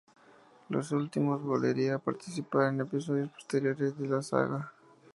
[0.69, 4.73] Los dos últimos volvería a participar en episodios posteriores de la saga.